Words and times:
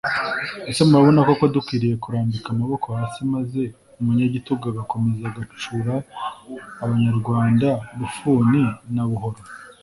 Ese 0.69 0.81
murabona 0.87 1.21
koko 1.27 1.43
dukwiye 1.55 1.95
kurambika 2.03 2.47
amaboko 2.51 2.87
hasi 2.99 3.19
maze 3.33 3.61
Umunyagitugu 3.99 4.63
agakomeza 4.71 5.23
agacura 5.27 5.93
abanyarwanda 6.83 7.67
bufuni 7.97 8.61
na 8.95 9.03
buhoro 9.09 9.41